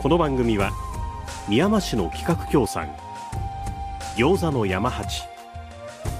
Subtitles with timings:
[0.00, 0.70] この番組は
[1.48, 2.88] 宮間市の企画協賛
[4.16, 5.24] 餃子の山八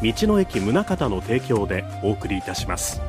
[0.03, 3.01] 道の駅宗像の提供でお送りいたします。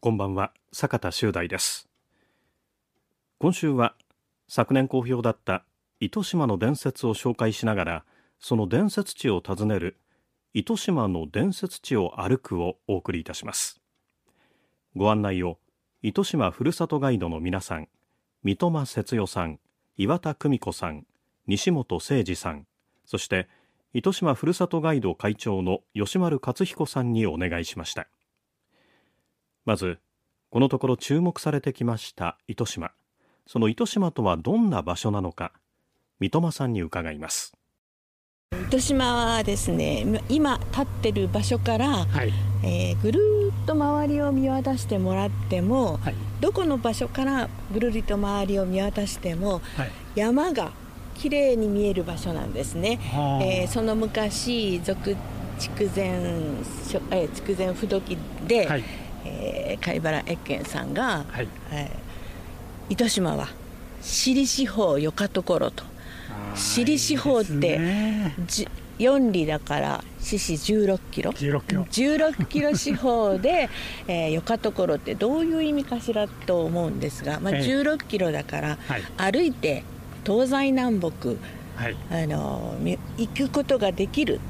[0.00, 1.88] こんばんは坂田修大です。
[3.38, 3.94] 今週は
[4.48, 5.64] 昨年好評だった
[6.00, 8.04] 糸島の伝説を紹介しながら
[8.40, 9.98] その伝説地を訪ねる
[10.52, 13.80] 糸島の伝説地を歩くをお送りいたします。
[14.96, 15.58] ご案内を
[16.02, 17.88] 糸島ふるさとガイドの皆さん
[18.42, 19.58] 三笘節代さん
[19.96, 21.06] 岩田久美子さん
[21.46, 22.66] 西本誠二さん
[23.04, 23.48] そして
[23.92, 28.06] 糸島ふるさとガイド会長の吉丸克彦さんにお願いしました。
[29.64, 29.98] まず
[30.50, 32.92] このところ注目されてきました糸島。
[33.46, 35.52] その糸島とはどんな場所なのか
[36.18, 37.56] 三笘さんに伺います。
[38.62, 50.72] 糸島はですね今立ってる場所から、はい、えー、ぐるっと周りを見渡してもらっても、はい、どこの場所からぐるりと周りを見渡しても、はい、山が
[51.14, 52.98] 綺麗に見える場所なんですね、
[53.42, 55.16] えー、その昔俗
[55.58, 56.06] 筑前、
[57.10, 58.84] えー、筑前不時で、はい。
[59.26, 61.48] えー、貝原越見さんが、はい。
[61.70, 63.48] えー、糸島は
[64.02, 65.84] 私利司法よかところと
[66.54, 68.34] 私利司法って、ね、
[68.98, 73.68] 4里だから四市16キロ？16キロ ,16 キロ四方で、
[74.08, 78.78] えー、よかところってどういう意味かしらと思うんですが、まあ、16キロだから、
[79.16, 79.84] 歩いて
[80.24, 81.10] 東西南北、
[81.76, 82.76] はい、あの
[83.18, 84.40] 行くことができる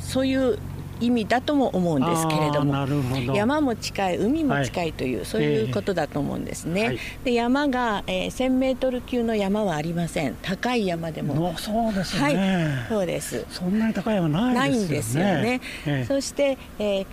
[0.00, 0.58] そういう
[1.00, 10.34] 意味だとも思うんですけれども山も近い海も近いという、はい、そういうことだと思うんですね、えー、で山が、えー、1000メートル級の山はありません。
[10.42, 11.56] 高い山でも。
[11.56, 13.44] そうですね、はい、そうです。
[13.50, 17.06] そんなに高い山ないんですよね、えー、そして、えー、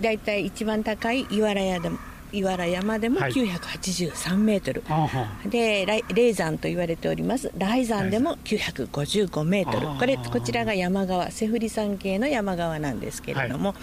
[0.00, 1.98] 大体一番高い岩良屋でも
[2.32, 5.08] 岩良山でも983メートル、は
[5.44, 7.50] い、で霊山と言われております。
[7.58, 9.86] 雷山でも955メートル。
[9.98, 13.78] これこちらが山側セフリ山系の山側なんですけれども、はい、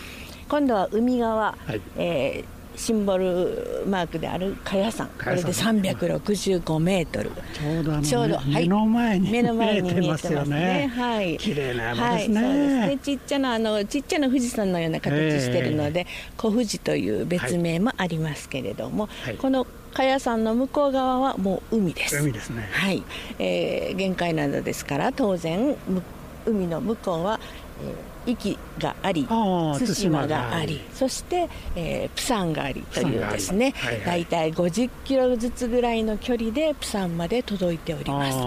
[0.49, 7.31] 今度は海側、はい、えーシンボルマークである茅山これで365メートル。
[7.53, 10.91] ちょうどちょうど、はい、目の前に目の前に見えてますね。
[10.95, 11.37] はい。
[11.37, 12.87] 綺麗な山ですね、はい、そうです。
[12.87, 16.07] ねちっちゃなあのちっちゃな富士山のような形してるので、
[16.37, 22.17] 小富士という別名もありますけれども、はい、この茅山の向こう側はもう海です。
[22.17, 22.67] 海ですね。
[22.71, 23.03] はい、
[23.39, 25.75] えー、限界などですから当然
[26.45, 27.39] 海の向こうは、
[27.81, 38.37] えー壱があり対馬がありそして、えー、プサンがありというですね、はいはい、大体50キロずつぐらいの距離でプサンまで届いております。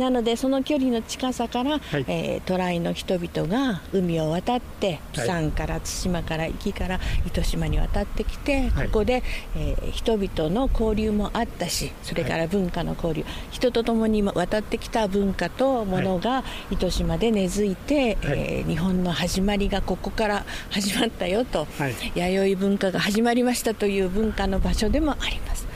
[0.00, 9.22] なのでその距離の近さから、はい、えー、トライの人々が海を渡って釜山から対馬から壱岐から糸島に渡ってきて、ここで、
[9.56, 21.66] えー、人々の交流もあったしそれから文化の交流、人と共に渡ってきた文化とものが糸島で根付いて、えー、日本の始まりがここから始まったよと、
[22.14, 25.69] 弥生文化が始まりましたという文化の場所でもあります。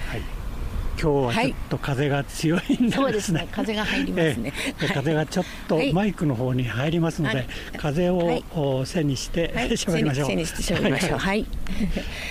[1.01, 2.83] 今日はちょっと風が強いんで、ね。
[2.83, 3.49] はい、そうですね。
[3.51, 7.47] 風が入りますね、 えー、風がちょっとマイクの方に入りますので、はい、
[7.77, 8.45] 風を、はい、
[8.87, 10.29] 背にして喋、 りましょう。
[10.29, 11.19] 背にして喋りましょう。
[11.19, 11.47] はい、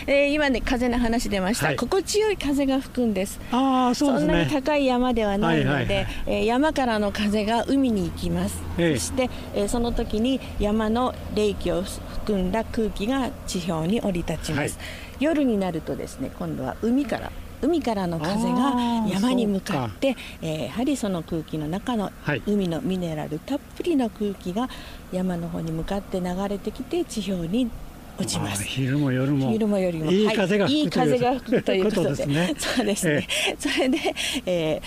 [0.08, 3.40] えー、今ね風の話出ました、心地よい風が吹くんです。
[3.52, 4.28] ああそうですね。
[4.28, 14.80] そんなに高い山ではないので、えー、山からの風が海に行きます、えー、そして、えー、その時に山の冷気を含んだ空気が地表に降り立ちます、
[15.20, 17.32] 夜になるとですね今度は海から
[17.64, 18.74] 海からの風が
[19.08, 22.12] 山に向かって、えー、やはりその空気の中の
[22.46, 24.70] 海のミネラルたっぷりの空気が
[25.12, 27.72] 山の方に向かって流れてきて地表に
[28.18, 28.64] 落ちます。
[28.64, 29.52] 昼も夜も。
[29.52, 30.12] 昼も夜も。
[30.12, 32.26] いい風が吹く、はい、いい風が吹くということで。
[32.28, 33.28] ね、そうですね。
[33.50, 33.98] えー、それで、
[34.46, 34.82] えー、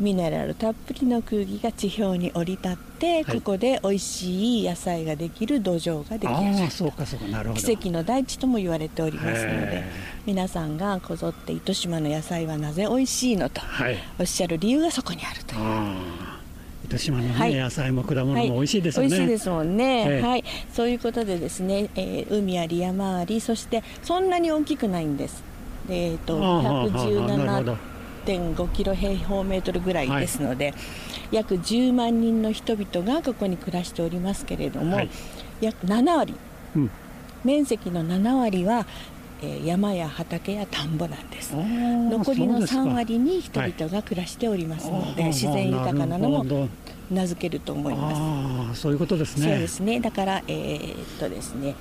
[0.00, 7.26] ミネラルたっぷりの空気が地表に降り立って、はい、ここで美味しい野菜ができる土壌が出来上がるそうかそうか。
[7.26, 7.60] なるほど。
[7.60, 9.84] 奇跡の大地とも言われておりますので
[10.26, 15.60] 皆さんがこぞって糸島の野菜はなぜ美味しいのと、はい、おっしゃる理由がそこにあるという。
[16.84, 20.44] 糸島のね、はい、野菜も果物も美味しいですよね、美味しいですもんね、えー、はい。
[20.72, 25.42] そういうことでですね、えー、海あり山ありそしてそんなに大きくないんです。
[25.88, 26.38] えっ、ー、と
[28.24, 30.74] 117.5キロ平方メートルぐらいですので、はい、
[31.32, 35.10] 約10万人の人々がここに暮らしておりますけれども、はい、
[35.60, 36.34] 約7割、
[36.76, 36.90] うん、
[37.44, 38.86] 面積の7割は
[39.44, 41.52] えー、山や畑や田んぼなんです。
[41.52, 46.68] 残りの3割に人々が暮らしておりますので、はい、自然豊かなのも
[47.10, 48.80] 名付けると思います。
[48.82, 49.48] そういうことですね。
[49.48, 49.98] そうですね。
[49.98, 51.74] だからえー、っとですね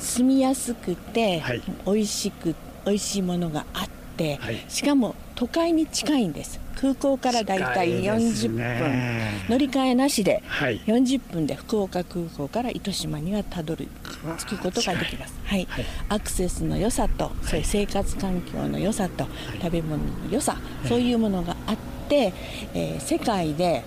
[0.00, 3.99] 住みやすくて、はい、美味しく美味しいものがあって、
[4.40, 6.60] はい、しかも都会に近いんです。
[6.80, 10.42] 空港からだいたい40分、乗り換えなしで
[10.86, 13.86] 40分で福岡空港から糸島にはたどり
[14.38, 19.26] 着くことができます、はい、はい、アクセスの良さと、そういう生活環境の良さと、
[19.60, 20.56] 食べ物の良さ、
[20.88, 21.76] そういうものがあっ
[22.08, 22.32] て、
[22.72, 23.82] えー、世界で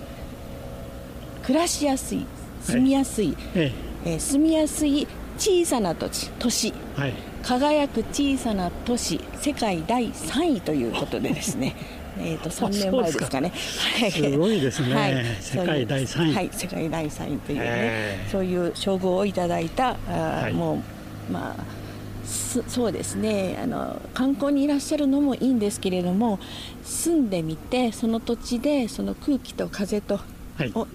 [1.42, 2.24] 暮らしやすい
[2.62, 5.06] 住みやすい、えー、住みやすい
[5.36, 7.14] 小さな土地都市、はい、
[7.44, 11.76] 輝く小さな都市世界第3位ということでですね。
[12.16, 13.52] えー、と3年前ですかね。
[13.54, 14.94] すごいですね。
[14.94, 16.34] はい、世界第3位。
[16.34, 20.82] はい、世界第3位というね、そういう称号をいただいた、あはい、も
[21.28, 21.84] うまあ。
[22.24, 23.58] そうですね。
[23.62, 26.38] あの観光にいらっしゃるのもいいんですけれども
[26.82, 30.20] 住んでみてその土地でその空気と風と、
[30.56, 30.86] はい、を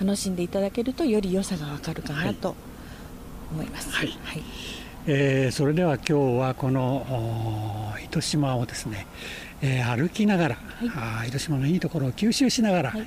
[0.00, 2.54] 楽しんでいただけるとより良さが分かるかなと
[3.50, 3.90] 思います。
[3.90, 4.42] はい、はい、
[5.06, 9.06] えー、それでは今日はこの糸島をですね
[9.62, 10.56] えー、歩きながら、
[10.88, 13.06] はい、糸島のいいところを吸収しながら、はい、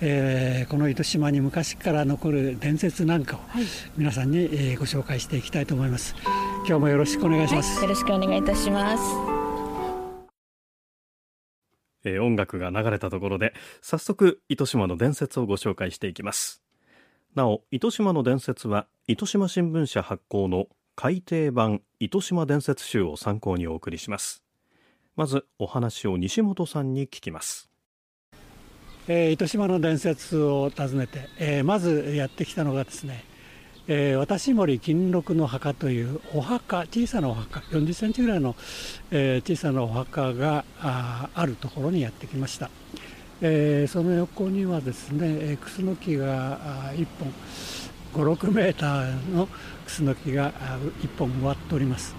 [0.00, 3.40] えー、この糸島に昔から残る伝説なんかを
[3.96, 6.16] 皆さんに、えー、ご紹介していきたいと思います。
[6.66, 9.02] 今日もよろしくお願いします、はい、よろしくお願いいたします。
[12.04, 16.62] えー、音楽が流れたところで早速糸島の伝説をご紹介していきます。
[17.36, 24.42] なお糸島の伝説は糸島新聞社発行の改訂版糸島伝説集を参考にお送りします。
[25.14, 27.68] まずお話を西本さんに聞きます、
[29.08, 33.24] えー、糸島の伝説を訪ねて、えー、まずやってきたのがですね、
[33.88, 38.56] えー、私森金六の墓というお墓小さなお墓40センチぐらいの、
[39.10, 42.70] えー、小さなお墓がああるところにやってきました、
[43.42, 47.32] えー、その横にはですねクスノキが1本
[48.14, 49.48] 56メーターの
[49.92, 50.52] スノキが
[51.02, 52.14] 1本植わっております。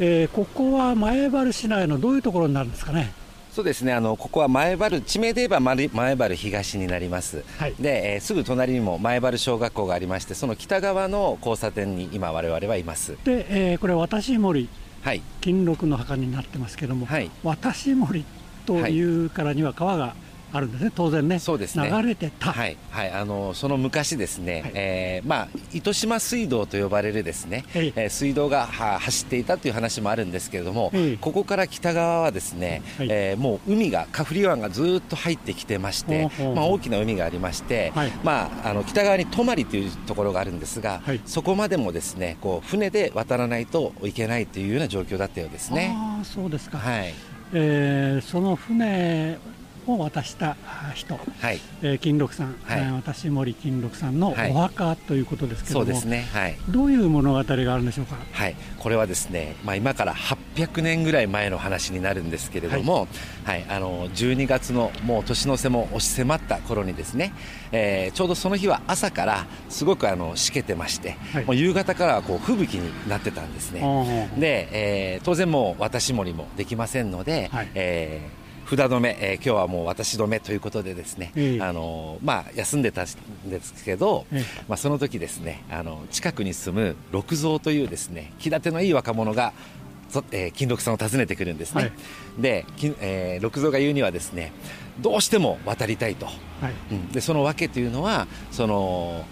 [0.00, 3.12] えー、ここは前原市内のどういうところになるんですかね？
[3.52, 3.92] そうですね。
[3.92, 13.16] あのここは前原地名で言えば前原東になります、はい、で、えー、すぐ隣にも前原小学校がありましてその北側の交差点に今我々はいます。
[13.24, 14.68] で、えー、これ私森、
[15.02, 18.24] はい、金六の墓になってますけども、はい、私森
[18.66, 20.16] というからには川が
[20.54, 21.90] あるんですね、当然ね、そうですね。
[21.90, 22.76] 流れてた、はい。
[22.90, 45.92] はい、あのその昔ですね、はい、えー、まあ、糸島水道と呼ばれるですね、はい、えー、水道がは走っていたという話もあるんですけれども、はい、ここから北側はですね、はい、えー、もう海が、カフリ湾がずっと入ってきてまして、まあ、大きな海がありまして、はい、まあ、あの北側に泊というところがあるんですが、そこまでもですねこう船で渡らないといけないというような状況だったようですね。
[45.96, 47.14] あそうですか、はい。
[47.52, 49.38] えー、その船
[49.86, 50.56] を渡した
[50.94, 51.60] 人、はい。
[51.82, 63.08] えー、金六さん、はい、私森金六さんのお墓ということですけども、そうですね、はい、どういう物語があるんでしょうか、はい、これはですね、まあ、今から800年ぐらい前の話になるんですけれども、
[63.44, 67.32] はい、はい、あの12月のもう年の瀬も押し迫った頃にですね、
[67.72, 74.30] えー、ちょうどその日は朝からすごくあのしけてまして、はい、もう夕方からはこう吹雪になってたんですね。
[74.38, 83.06] で、えー、当然もう私森もできませんので、はい、えー札止め、えー、今日はもう私止めということでですね、えー、あのまあ、休んでたん
[83.50, 89.52] ですけど、えー、まあ、その時ですねあの近くに住む六蔵というですね気立てのいい若者が
[90.30, 91.92] えー、金六さんを訪ねてくるんですね、はい、
[92.38, 92.66] で、
[93.00, 94.52] えー、六蔵が言うにはですね
[95.00, 96.34] どうしても渡りたいと、はい、
[96.92, 99.24] うん、でその訳というのはその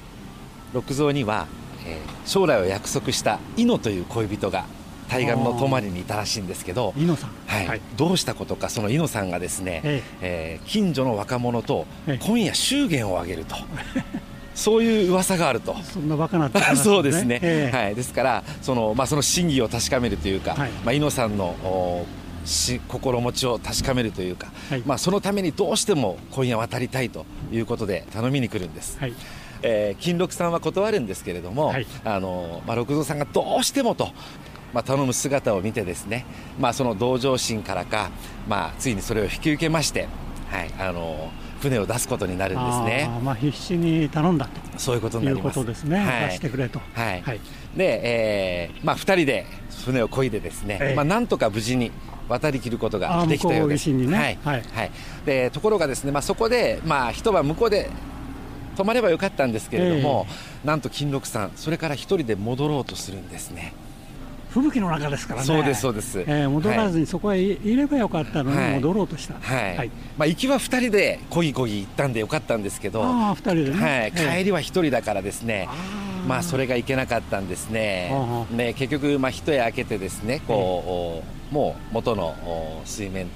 [0.73, 1.47] 六蔵には、
[1.87, 4.65] えー、将来を約束したイノという恋人が
[5.13, 13.57] 対岸の泊まりにいたらしいんですけど、猪野さん、はい、はい、どうしたことか、その猪野さんがですね、えええー、近所の若者と今夜祝言を挙げると。
[14.55, 15.75] そういう噂があると。
[15.85, 17.41] そんなバカな、ね、 そうですね。
[17.43, 17.95] えー、はい。
[17.95, 22.07] ですからそのまあその真偽を確かめるというか、はい、まあ猪野さんのお
[22.45, 28.99] し心持ちを確かめるというか、はい、まあそのためにどうしても今夜渡りたいということで頼みに来るんです。
[29.01, 29.13] はい。
[29.63, 34.11] えー、金六さんは断るんですけれども、はい、あのまあ六蔵さんがどうしてもと
[34.73, 36.25] まあ、頼む姿を見てですね、
[36.59, 38.11] まあ、その同情心からか、
[38.49, 40.09] まあ、ついにそれを引き受けまして、
[40.49, 43.09] はい、あの船を出すことになるんですね。
[43.09, 44.79] あまあ、必死に頼んだと。
[44.79, 45.59] そういうことになります。
[45.59, 46.81] いうことですね、はい、出してくれと。
[46.95, 47.41] はい、はい、
[47.77, 49.47] で、えーまあ、2人で
[49.85, 51.93] 船を漕いでですね、えー、まあ、なんとか無事に
[52.29, 53.91] 渡りきることができたようです。
[53.91, 54.91] ね、はい、はい、はい、
[55.25, 57.91] でところがですね、まあ、そこで、まあ、一晩向こうで
[58.77, 63.73] 泊まればよかったんですけれども、えー、なんと金六さんそれから一人で戻ろうとするんですね。
[64.53, 69.77] 吹雪の中ですからね、そうですそうです、えー、戻らずにそこへいればよかったのに、戻ろうとした、はい。
[69.79, 69.91] はい。
[70.19, 75.69] まあ、行きは2人でこぎこぎ行ったんでよかったんですけど、あ2人でね、はい、帰りは1人だからですね、
[76.29, 78.13] まあ、それがいけなかったんですね、
[78.51, 83.29] ね結局、まあ、一夜明けてですねこう、もう元の水面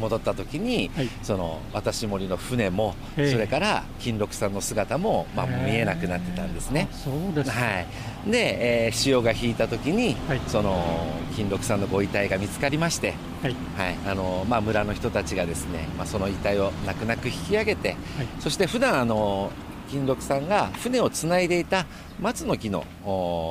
[0.00, 6.88] 戻った時に、はい、その私森の船も、それから金六さんの姿も、まあ、見えなくなってたんですね。
[6.92, 7.80] そうですは
[8.26, 13.56] い、で、えー、潮が引いた時に、はい、その金六さんのご遺体が見つかりまして、はい。
[13.76, 13.96] はい。
[14.06, 17.98] あのまあ、村の人たちがですね、まあ、その遺体を泣く泣く引き上げて、はい、
[18.40, 19.50] そして普段あの
[19.88, 21.86] 金六さんが船をつないでいた
[22.20, 22.84] 松の木の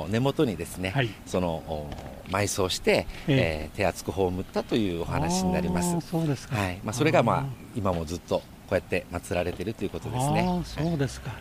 [0.09, 1.89] 根元にですね、はい、その
[2.29, 5.97] 埋葬して、えー、手厚く葬ったというお話になります。
[6.01, 6.55] そうですか。
[6.55, 6.79] はい。
[6.83, 10.61] まあそれがまあ今もずっとこうやって祀られているということですね。
[10.65, 11.29] そうですか。
[11.29, 11.39] はい、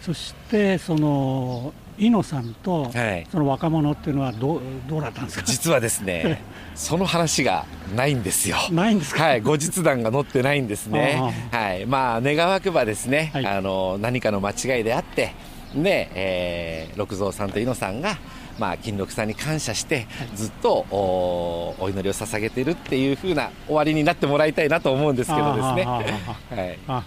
[0.00, 5.44] そしてその猪野さんと、はい、その若者っていうのはどうどうだったんですか？
[5.44, 6.40] 実はですね、
[6.76, 8.56] その話がないんですよ。
[8.70, 9.24] ないんですか？
[9.24, 11.20] はい、後日談が載ってないんですね。
[11.50, 15.34] はい、まあ願わくばですね、はい、あの何かの間違いであって、
[15.74, 18.16] で、えー、六蔵さんと猪野さんが。
[18.60, 25.84] まあ、金六さんに感謝して、ずっとおお祈りを捧げているっていうふうな終わりになってもらいたいなと思うんですけどですね。
[25.84, 27.04] はい。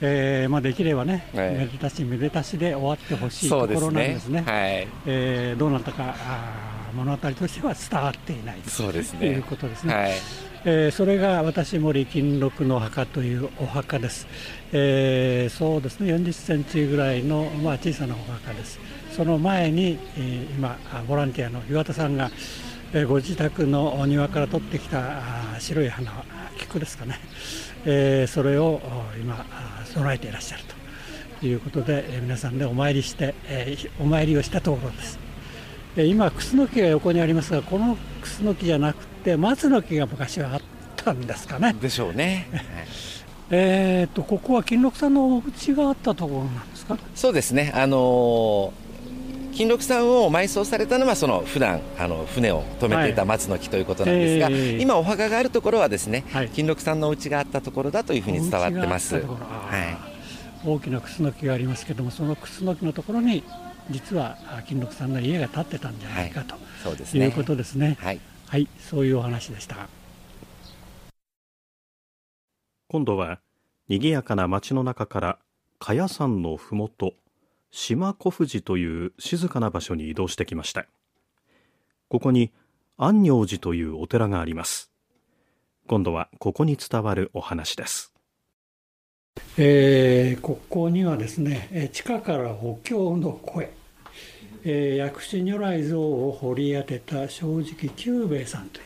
[0.00, 4.42] えーまあ、できればね、はい、めでたしめでたしで終わってほしいところなんですね。
[4.42, 4.52] すね。
[4.52, 9.94] はい、えー、どうなったかあ物語としては伝わっていないそうです、ね、ということですね。
[9.94, 10.12] はい。
[10.64, 14.26] えー、それが私森金六の墓というお墓です、
[14.72, 16.12] えー、そうですね。
[16.12, 18.80] 40センチぐらいの、まあ、小さなお墓です。
[19.12, 20.76] その前に、えー、今
[21.06, 22.30] ボランティアの岩田さんが、
[22.92, 25.22] えー、ご自宅の庭から取ってきた
[25.58, 26.24] 白い花
[26.56, 27.18] 菊ですかね、
[27.84, 28.80] えー、それを
[29.20, 29.44] 今
[29.86, 30.62] 備えていらっしゃる
[31.40, 35.27] ということで、えー、皆さんでお参りして、えー、お参りをしたところです、えー、
[35.96, 40.60] 今クスノキが横にありますがこのクスノキじゃなくて松の木が昔はあっ
[40.96, 41.74] たんですかね。
[41.80, 42.46] でしょうね。
[43.50, 46.98] えっとここは金六さんのお家があったところなんですか？
[47.14, 47.72] そうですね。
[47.74, 48.88] あのー
[49.54, 59.16] 金六さんを埋葬されたのはその普段あの船を止めていた松の木ということなんですが、はいえー、今お墓があるところはですね、はい、金六さんのお家があったところだというふうに伝わってます。
[59.16, 59.24] はい、
[60.64, 63.42] 大きなクスノキがありますけどもそのクスノキのところに
[63.90, 67.96] 実は金六さんの家が建ってたんじゃないかと、そうですね、いうことですね。
[68.00, 69.88] はい、はい、そういうお話でした。
[72.88, 73.40] 今度は
[73.88, 75.38] 賑やかな街の中から
[75.78, 77.14] 茅山のふもと
[77.70, 80.86] 島小富という静かな場所に移動してきました。
[82.08, 82.50] ここに
[82.96, 84.90] 安養寺というお寺があります。
[85.86, 88.12] 今度はここに伝わるお話です。
[89.56, 93.70] えー、ここにはですね地下からお経の声、
[94.64, 98.84] えー、薬師如来像を掘り当てた正直久兵衛さんという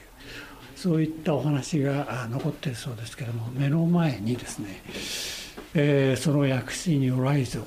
[0.76, 4.82] そういったお話が残っているそうですけども目の前にですね
[5.74, 7.60] えー、その薬師如来像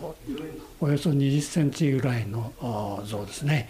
[0.80, 2.54] およそ20センチぐらいの
[3.06, 3.68] 像ですね、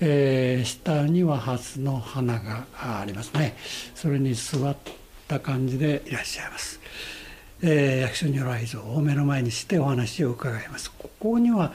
[0.00, 3.56] えー、下には蓮の花がありますね。
[3.94, 4.76] それに座っ
[5.26, 6.80] た感じでいらっしゃいます、
[7.62, 10.90] えー、薬師如来像を目の前にしてお話を伺います。
[10.90, 11.72] ここには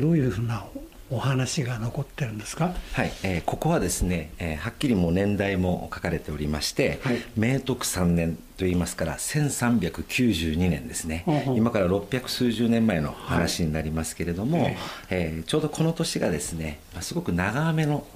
[0.00, 0.66] どういうふうな
[1.08, 2.74] お話が残ってるんですか？
[2.92, 11.54] はい、えー、ここはですね、えー、はっきりもう年代も書かれておりまして、はい、明徳3年といいますから1392年ですね、うんう。
[11.54, 14.76] ん、今から600数十年前の話になりますけれども、はい、
[15.10, 18.06] えー、ちょうどこの年がですねすごく長雨の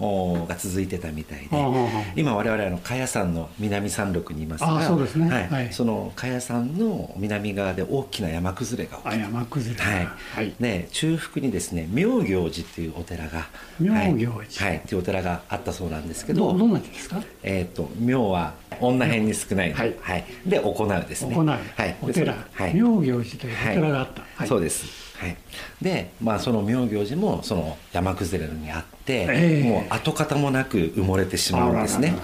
[0.49, 5.49] が続いてたみたいで、うんうん、今我々あの茅谷山の南山麓にいますがそうですね、はい。
[5.49, 10.09] はい、その茅谷山の南側で大きな山崩れが起きて山崩れ、はい。
[10.35, 13.47] はい、で中腹にですね妙行寺っていうお寺が
[13.79, 17.23] 妙行寺、はい、はい、っていうお寺があったそうなんですけどどんなですか？
[17.43, 19.73] えっ、ー、と妙は女編に少ない。
[19.73, 21.35] はい、はい、で行うですね。
[21.35, 25.11] 行う、はい、お寺、はい、妙行寺というお寺があった、はい、そうです。
[25.21, 25.37] はい、
[25.83, 32.15] で、まあ、その妙行寺もその山崩れにあって、えー、もう跡形もなく埋もれてしまうんですね。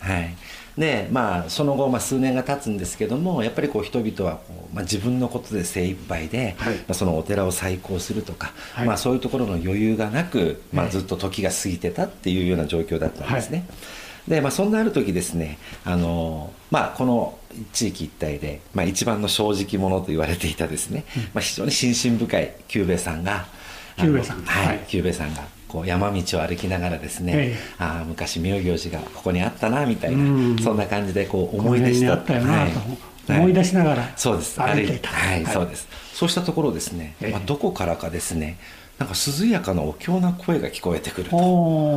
[0.00, 0.34] はい。
[0.78, 13.58] でまあ、その後、まあ、数年が経つんですけどもやっぱりこう人々はこう、まあ、自分のことで精一杯で、はい、まあ、そのお寺を再興するとか、はい、まあ、そういうところの余裕がなく、まあ、ずっと時が過ぎてたっていうような状況だったんですね。
[13.58, 13.76] はい
[14.28, 17.38] で、まあ、そんなある時ですねあの、まあ、この
[17.72, 23.46] 地域一帯で、まあ、一番の正直者と言われていたですね、うん、まあ、非常に心身深い久兵衛さんが
[23.96, 24.42] 久兵衛さん。
[24.42, 34.60] はい、久兵衛さんがこう山道を歩きながらですね、ええ、ああ昔妙行寺がここにあったなみたいな、うん、そんな感じでこう思い出したこはい、思い出しながらそうです。
[34.60, 35.10] 歩いていた。
[35.10, 35.86] はい、そうです。
[36.12, 38.58] そうしたところですね、まあ、どこからかですね
[39.00, 41.36] なんか涼やかなお経な声が聞こえてくると、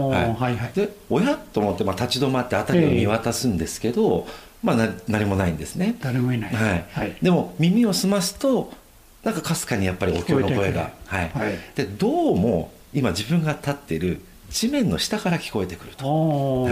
[0.08, 0.34] はい。
[0.34, 4.26] はいはい、でおやと思って、まあ、立ち止まって辺りを見渡すんですけど、
[4.64, 5.98] まあ、な何もないんですね。
[6.00, 6.86] 誰もいない、はい。
[6.94, 8.72] はい、でも耳を澄ますと
[9.22, 14.22] なんかかすかにやっぱりお経の声が、はい、はい、でどうも今自分が立ってる
[14.54, 16.70] 地面の下から聞こえてくると、は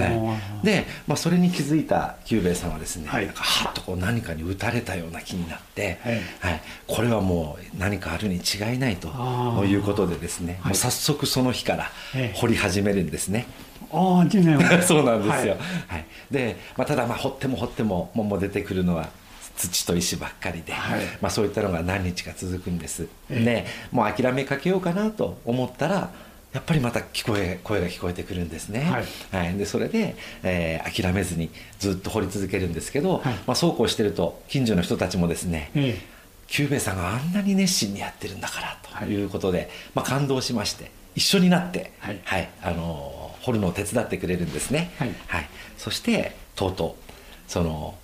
[0.62, 11.90] い、で、まあ、それに気づいた久兵衛さんはですね、はい、なんかはっとこう何かに打たれたような気になって、はい、はい、これはもう何かあるに違いないということでですね、もう早速その日から
[12.36, 13.48] 掘り始めるんですね。
[13.92, 14.62] ああ地面を。
[14.84, 15.58] そうなんですよ、
[15.88, 16.06] はい。
[16.30, 19.10] で、まあ、ただまあ掘っても掘ってももう出てくるのは
[19.58, 26.12] 土と石ばっかりで、はい、まあ、そういったのが何日か続くんです、でもう諦めかけようかなと思ったら
[26.54, 36.02] やっぱりまた聞こえ声が聞こえてくるんですね、はい、はい、でそれで、えー、諦めずにずっと掘り続けるんですけど、はい、まあ、そうこうしてると近所の人たちもですね、ええ、
[36.48, 39.26] 久兵衛さんがあんなに熱心にやってるんだからとい。
[39.26, 45.50] うことで、はい、まあ、感動しまして一緒になって、はい、はい、あの掘るのを手伝ってくれるんですね、はい。
[45.78, 47.12] そしてとうとう
[47.52, 47.96] その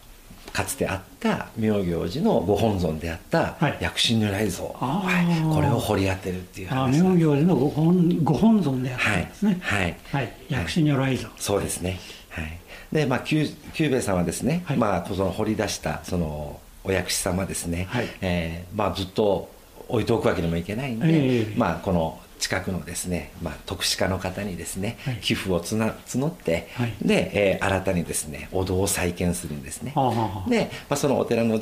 [0.57, 9.59] かつてあった妙行寺のご本尊であった薬師如来像、はい、これを掘り当てるっていう話妙行寺のご本ご本尊であったんですね。
[9.61, 11.99] はい、はい、薬師如来像、そうですね。
[12.29, 12.59] はい。
[12.91, 18.07] でまあ久兵衛さんはですね、まあその掘り出したそのお薬師様ですね、はい。
[18.21, 19.51] えーまあ、ずっと
[19.87, 31.59] 置いておくわけにもいけないんで、えー、まあこの近くのですね、まあ、特殊化の方にですね、はい、寄付をつな募って、はい、で、えー、新たにですねお堂を再建するんですね、はあはあ、で、まあ、そのお寺の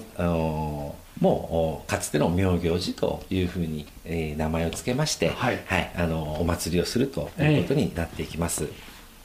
[1.19, 8.71] もかつての妙行寺というふうに、えー、名前を付けまして、はい、はい、あのお祭りをするということになっていきます、えー、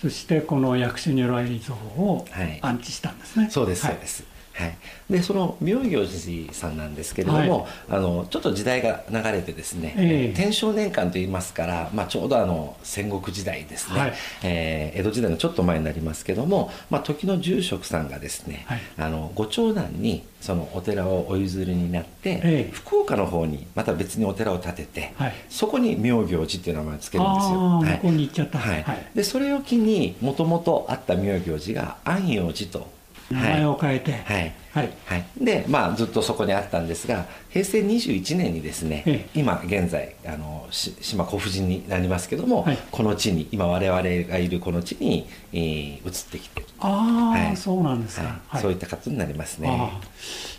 [0.00, 2.24] そしてこの薬師如来像を
[2.62, 4.24] 安置したんですね、そうですそうです、
[4.60, 4.76] はい、
[5.10, 27.58] でその妙行寺さんなんですけれども、はい、あのちょっと時代が流れてですね、えー、天正年間といいますから、まあ、ちょうどあの戦国時代ですね、はい、えー、江戸時代のちょっと前になりますけども、まあ、時の住職さんがですね、はい、あのご長男にそのお寺をお譲りになって、えー、福岡の方にまた別にお寺を建てて、はい、そこに妙行寺っていう名前を付けるんですよ。
[27.58, 28.84] はい、ここに行っちゃった、はい。
[29.14, 32.99] でそれを機にもともとあった妙行寺が安養寺と
[33.30, 49.92] 名前を変えて、はい、はい、はい、で、まあ、ずっとそこにあったんですが平成21年にですね、ええ、今現在あの島古婦人になりますけども、はい、この地に今我々がいるこの地に、えー、移ってきてああ、はい、そうなんですか、はい、そういった形になりますね。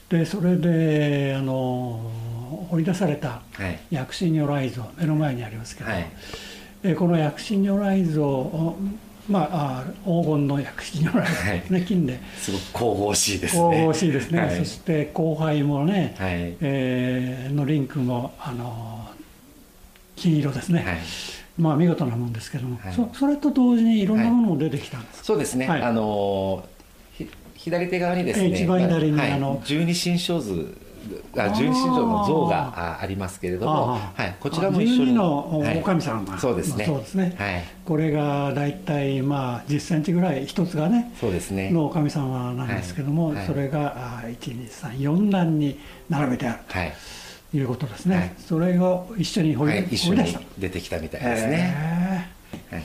[0.10, 2.12] でそれであの
[2.70, 3.42] 掘り出された
[3.90, 6.12] 薬師如来像目の前にありますけど、はい、
[6.84, 8.76] えこの薬師如来像
[9.32, 12.20] まあ、黄金の薬師如来ですね、はい、金で。
[12.38, 13.62] すごく神々しいですね。
[13.62, 19.10] 神々しいですね、はい、そして後輩もね、はい、えー、のリンクもあの
[20.15, 20.98] 金色ですね、はい、
[21.58, 26.63] まあ見事なもんですけども、はい、そそれと同時にいろんなものも出てきたんです、そうですね、あの
[27.56, 30.78] 左手側にですね一番左に、あの十二神将図
[31.38, 36.86] あ十二神将の像がありますけれども、はい、こちらも一緒にのお神様が、そうですね。
[36.86, 41.70] そうですね、はい、これが大体まあ10センチぐらい一つがねそうですね。
[41.72, 46.78] のお神様なんですけども、それが1234段に並べてあると。
[46.78, 46.94] はい。
[47.54, 51.76] いうことですね、はい、それを一緒に掘り,、はい、一緒に出てきたみたいですね、
[52.72, 52.84] えー、はい。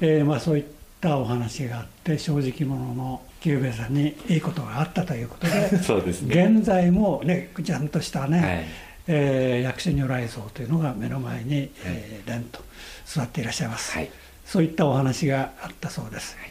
[0.00, 0.64] えーまあ、そういっ
[1.00, 8.66] たお話があって正直者の久兵衛さんにいいことがあったということで そうです、ね、現在もねちゃんとしたね、はい、
[9.06, 12.60] えー、薬師如来像というのが目の前に、はい、えー、連と
[13.06, 14.10] 座っていらっしゃいます、はい、
[14.44, 16.50] そういったお話があったそうです、はい、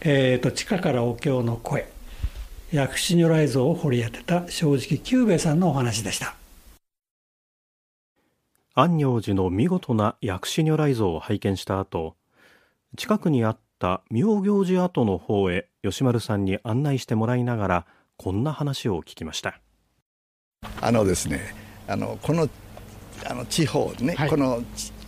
[0.00, 1.86] えーと、地下からお経の声。
[2.72, 6.36] 薬師如来像を掘り当てた正直久兵衛さんのお話でした。
[8.74, 12.16] 安行寺の見事な薬師如来像を拝見した後
[12.96, 19.58] 近くにあった妙行寺跡の方へ吉丸さんに案内してもらいながらこんな話を聞きました。
[20.80, 21.52] あのですね
[21.88, 22.48] あのこの
[23.26, 24.62] あの地方ね、はい、この、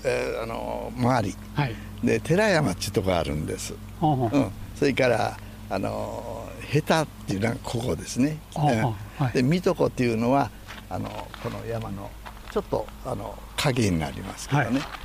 [0.04, 5.36] えー、あの周り、はい、で寺山っていうとこがあるんです、うん、それから
[5.70, 10.50] あの下手っていうのはここですね、はい、で水戸っていうのは
[10.90, 11.08] あの
[11.42, 12.10] この山の
[12.50, 14.82] ちょっとあの影になりますけどね、はい「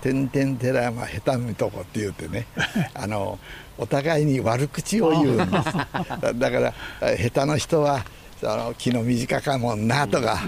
[0.00, 2.46] てんてんてら山下手みとこ」って言うてね
[2.94, 3.38] あの
[3.76, 5.50] お互いに悪口を言うんです。
[6.34, 6.74] だから
[7.16, 8.04] 下手の人は
[8.42, 10.40] あの気の短かもんなとか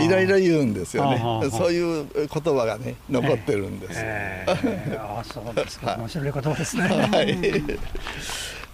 [0.00, 1.18] いろいろ言うんですよね。
[1.50, 5.96] そういう言葉がね残ってるんです、えーえー、あそうですか。
[5.96, 7.38] 面白い言葉ですね、はい。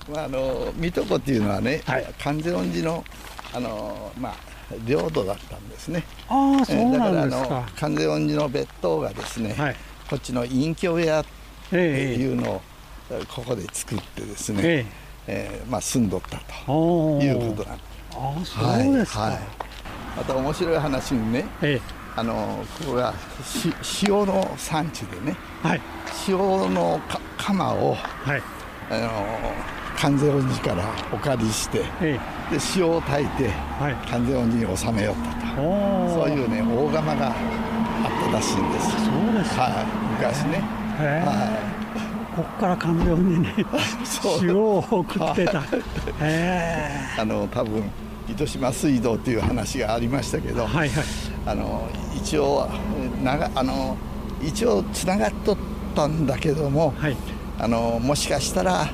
[0.13, 3.05] まあ、あの水戸っていうのはね、はい、観世音寺の
[3.53, 4.50] あの、まあ、
[4.87, 6.05] 領土だったんですね。
[6.29, 7.69] ああそうなんですか。
[7.79, 9.77] 観世音寺の別当がですね、はい、
[10.09, 11.25] こっちの隠居部屋っ
[11.71, 12.63] ていうのを、
[13.29, 14.87] ここで作ってですね、え
[15.27, 15.63] え。
[15.67, 18.57] ー、まあ、住んどったということなんです。
[18.59, 19.31] あそうですか、はい。
[19.33, 19.41] はい、
[20.17, 21.81] また面白い話にね、ええ、
[22.17, 23.15] あのここが
[24.03, 25.81] 塩の産地でね、はい、
[26.29, 27.01] 塩の
[27.39, 28.43] 釜を、はい、
[28.91, 29.09] あの
[30.01, 32.19] 関西音寺からお借りして、え
[32.51, 35.57] え、で塩を炊いて、はい、関西音寺に納めよったと
[36.15, 37.35] そういうね大釜があっ
[38.25, 38.91] たらしいんです。
[38.93, 39.87] そうですはい、
[40.17, 40.63] 昔ね、
[40.97, 42.35] はい。
[42.35, 43.67] ここから関西音寺に
[44.49, 45.63] 塩を送ってた、
[47.19, 47.91] あの多分
[48.27, 51.05] 糸島水道という話がありましたけど、はいはい、
[51.45, 51.87] あの
[52.17, 52.71] 一応
[53.23, 53.99] 長あの
[54.41, 55.57] 一応つながっとっ
[55.95, 57.17] たんだけども、はい、
[57.59, 58.89] あのもしかしたら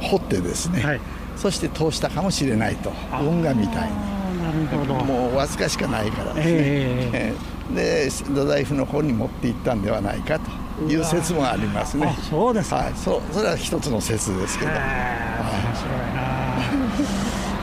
[0.00, 1.00] 掘ってですね、はい、
[1.36, 4.18] そして通したかもしれないと運河みたいに。
[4.42, 4.94] なるほど。
[5.04, 12.16] もうわずかしかないからですね、えー、 で太宰府の方に持っていったんではないかという説もありますね。
[12.30, 16.38] そうですはい、そそれは一つの説ですけど、面白いな。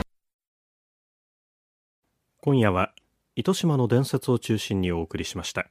[2.40, 2.92] 今夜は
[3.34, 5.66] 糸島の伝説を中心にお送りしました。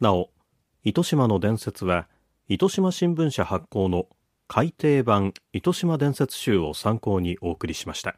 [0.00, 0.30] なお
[0.84, 2.08] 糸島の伝説は
[2.48, 4.06] 糸島新聞社発行の
[4.48, 8.16] 改訂版糸島伝説集を参考にお送りしました。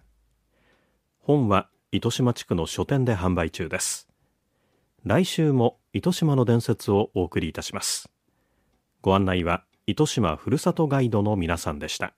[1.21, 4.09] 本は糸島地区の書店で販売中です。
[5.05, 8.11] 来週も糸島の伝説をお送りいたします。
[9.01, 12.12] ご案内は糸島ふるさとガイドの皆さんでした。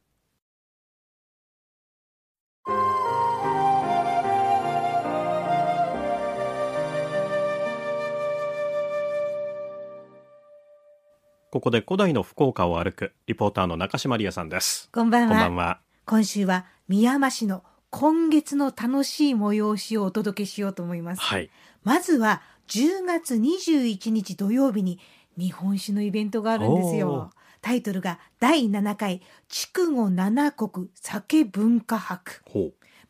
[11.50, 15.28] ここで古代の福岡を歩くリポーターの中島理恵さんですこんばんは。
[15.30, 15.80] こんばんは。
[16.06, 21.20] 今週は宮山市の今月の楽しい催しをお届けしようと思います。
[21.20, 21.50] はい。
[21.82, 25.00] まずは10月21日土曜日に
[25.36, 27.32] 日本酒のイベントがあるんですよ。
[27.62, 32.44] タイトルが第7回筑後七国酒文化博。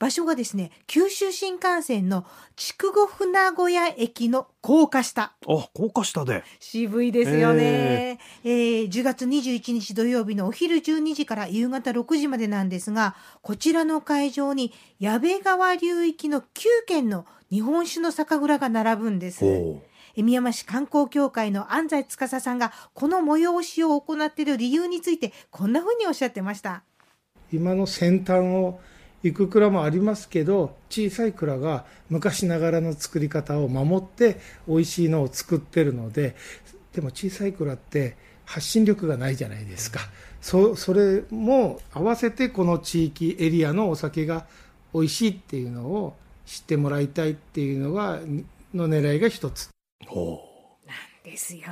[0.00, 2.24] 場所がですね、九州新幹線の
[2.56, 5.22] 筑後船小屋駅の高架下。
[5.22, 5.34] あ、
[5.74, 6.42] 高架下で。
[6.58, 8.18] 渋いですよね。
[8.42, 16.44] えー、えー、10月21日土曜日のお昼12時から夕方6時までなんですが、こちらの会場に矢部川流域の9
[16.86, 19.44] 軒の日本酒の酒蔵が並ぶんです。
[20.16, 26.82] 宮山市観光協会の安西司さんがこの催しを行っている理由についてこんなふうにおっしゃってました
[27.52, 28.80] 今の先端を
[29.22, 36.36] 行く蔵もありますけど小さい蔵が昔ながらの作り方を守って美味しいのを作ってるので
[36.92, 40.00] でも小さい蔵って発信力がないじゃないですか
[40.40, 44.46] そそれも合わせてこの地域エリアのお酒が
[44.92, 48.18] 美味しいっていうのを知ってもらいたいっていうのが
[48.74, 49.68] の狙いが一つ。
[50.06, 50.49] ほう
[51.22, 51.62] ですよ。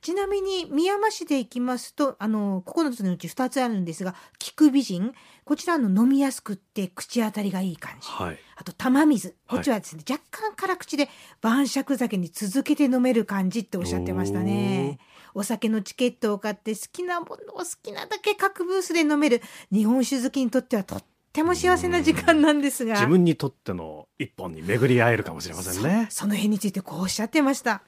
[0.00, 5.14] ちなみに、宮山市で行きますと、あの、9つのうち2つあるんですが、菊美人。
[5.44, 8.08] こちらの飲みやすくって口当たりがいい感じ。
[8.08, 9.36] はい、あと、玉水。
[9.46, 11.08] こっちはですね、はい、若干辛口で
[11.40, 14.98] 晩酌酒に続けて飲める感じっておっしゃってましたね。
[15.34, 22.94] お酒のチケットを買って好きなものを好きなだけ各ブースで飲める日本酒好きにとってはとっても幸せな時間なんですが。
[22.94, 26.06] 自分にとっての一本に巡り合えるかもしれませんね。
[26.10, 27.82] その辺についてこうおっしゃってました。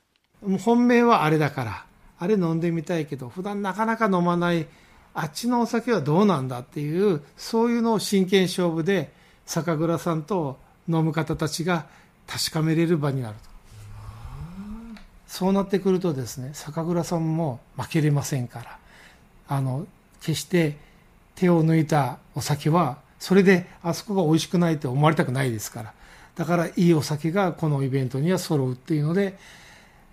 [0.58, 1.84] 本命はあれだから
[2.18, 4.66] あれ飲んでみたいけど普段なかなか飲まない
[5.14, 9.12] あっちのお酒はどうなんだっていうそういうのを真剣勝負で
[9.44, 11.86] 酒蔵さんと飲む方たちが
[12.26, 13.56] 確かめれる場になると。
[15.26, 18.78] そうなってくるとですね酒蔵さんも負けれませんから
[19.48, 19.86] あの
[20.20, 20.76] 決して
[21.34, 25.92] 手を抜いたお酒はそれであそこが美味しくないって思われたくないですから
[26.36, 29.36] だからいいお酒がこのイベントには揃うっていうので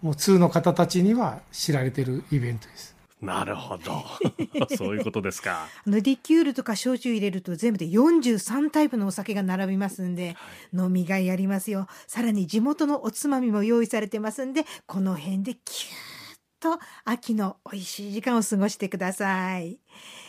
[0.03, 2.93] もう通の方たちには知られてるイベントです。
[3.21, 4.03] なるほど。
[4.75, 5.65] そういうことですか。
[5.87, 10.35] リキュールとか焼酎入れると全部で43タイプのお酒が並びますんで、
[10.73, 11.87] はい、飲みがいありますよ。
[12.05, 19.79] さらに地元のおつまみも用意されてますんで、この辺でキューッと秋の美味しい時間を過ごしてください。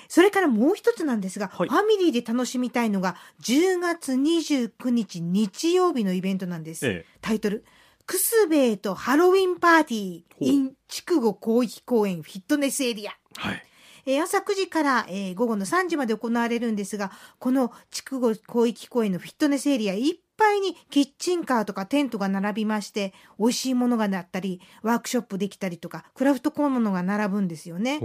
[0.08, 6.86] それからもう一つなんですが、はい、ファミリーで楽しみたいのが10月29日日曜日のイベントなんです。
[6.86, 7.64] ええ、タイトル
[8.06, 13.12] クスベイとハロウィンパーティー in 筑後広域公園フィットネスエリア。
[13.36, 13.62] はい。
[14.06, 28.00] えー、朝9時から、えー、午後の3時まで行われるんですが、この筑後広域公園のフィットネスエリアいっぱいにキッチンカーとかテントが並びまして、美味しいものがなったり、ワークショップできたりとか、クラフト小物が並ぶんですよね。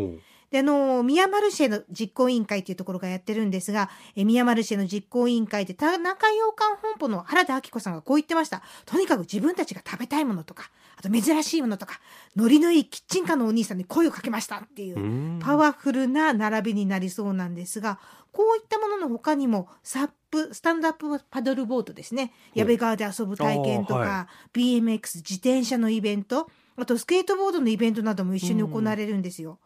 [0.52, 8.64] で、あの、ミヤマルシェの実行委員会というところがやってるんですが、えミヤマルシェの実行委員会で田中洋館本舗の原田明子さんがこう言ってました。
[8.86, 12.00] とにかく自分たちが食べたいものとか、あと珍しいものとか、
[12.36, 18.00] ノリのいいキッチンカーのお兄さんに声をかけましたっていうパワフルな並びになりそうなんですが、
[18.32, 22.32] こういったものの他にも、サップ、スタンドアップパドルボートですね。
[22.54, 29.60] 矢部川で遊ぶ体験とか、はい、BMX 自転車のイベント、あとスケートボードのイベントなども一緒に行われるんですよ。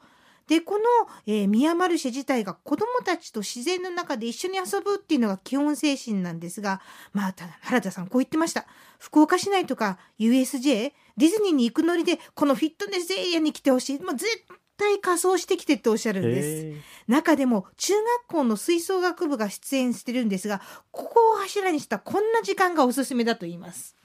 [0.53, 0.83] で、この、
[1.25, 6.79] えー、ミヤマルシェ自体が子供たちと自然の中で一緒に遊ぶっていうのが基本精神なんですが、
[7.11, 8.67] まあ、原田さんこう言ってました。
[8.99, 13.99] 福岡市内とか USJ、ディズニーに行くノリで、このフィットネスエリアに来てほしい。
[13.99, 14.45] もう絶
[14.77, 16.43] 対仮装してきてっておっしゃるんで
[16.75, 16.81] す。
[17.07, 20.61] 中でも中学校の吹奏楽部が出演してるんですが、
[20.91, 23.95] ここを柱にしたこんな時間がおすすめだと言います。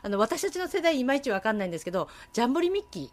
[0.00, 3.08] あの私たちの世代いまいちわかんないんですけど、ジャンボリミッキー、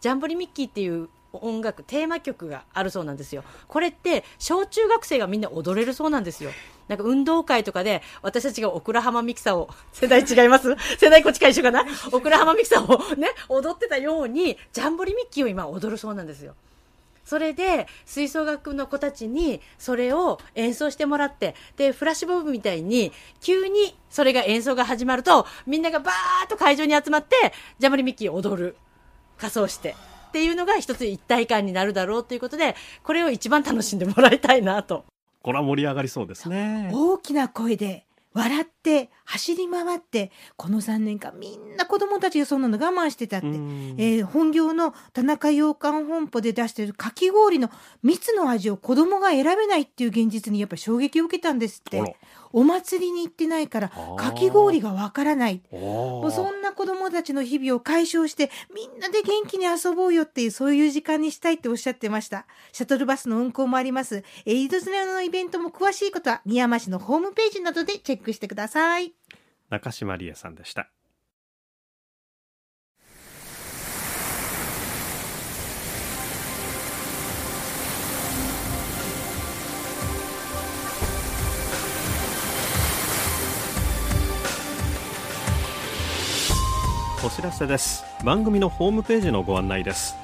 [0.00, 3.44] ジャンボリミッキーっていう音楽テーマ曲があるそうなんですよ。
[3.68, 6.50] これって小中学生がみんな踊れるそうなんですよ。
[6.88, 10.74] なんか運動会とかで私たちがオクラハマミキサーを 世代違います？
[10.98, 11.84] 世代こっちか一緒かな？
[12.12, 16.54] オクラハマミキサーをね踊ってたようにジャンボリミッキーを今踊るそうなんですよ。
[17.24, 28.76] それで吹奏楽の子たちにそれを演奏してもらってでフラッシュボブみたいに急にそれが演奏が始まるとみんながバーッと会場に集まってジャンボリミッキーを踊る。
[29.38, 29.94] 仮装して。
[30.30, 35.04] っていうのが一つ一体感になるだろうということで、これを一番楽しんでもらいたいなと。
[35.42, 36.90] これは盛り上がりそうですね。
[36.92, 47.70] 大きな声で笑って走り回ってこの3年間みんな子供たちがそんなの我慢してたって、えー、本業の田中洋館本舗で出してるかき氷の
[48.04, 52.16] 蜜の味を子供が選べないっていう現実にやっぱ衝撃を受けたんですって
[52.52, 55.62] お祭りに行ってないからかき氷がわからない。
[55.70, 62.46] もうそんな子供たちの日々を解消してみんなで元気に遊ぼうよっていうそういう時間にしたいっておっしゃってました。
[62.72, 64.24] シャトルバスの運行もあります。
[64.46, 69.14] えー、井戸綱のイベントも詳しいことは宮山市のホームページなどでチェックしてください。
[69.70, 70.90] 中島理恵さんでした
[87.40, 88.04] 知らせです。
[88.22, 90.14] 番組のホームページのご案内です。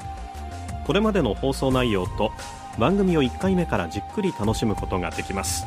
[0.86, 2.30] これまでの放送内容と
[2.78, 5.66] 番組を1回目からじっくり楽しむことができます。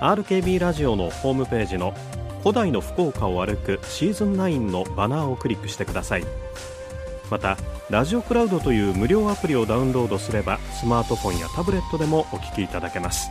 [0.00, 1.94] RKB ラジオのホームページの
[2.40, 6.24] 古代の福岡を歩くシーズン9のバナーをクリックしてください。
[7.30, 7.56] また
[7.88, 13.30] ラジオクラウドという無料アプリをダウンロードすればスマートフォンやタブレットでもお聞きいただけます。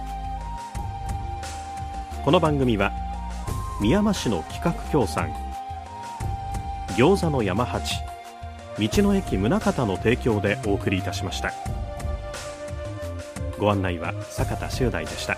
[2.24, 2.93] この番組は
[3.82, 5.50] 宮間市の企画協賛
[6.95, 8.01] 餃子の山八。
[8.80, 11.54] 道の駅宗像の提供でお送りいたしました。
[13.58, 15.38] ご案内は坂田修大でした。